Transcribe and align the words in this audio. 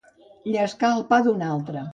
Llescar 0.55 0.91
el 0.97 1.05
pa 1.13 1.23
d'un 1.29 1.47
altre. 1.53 1.89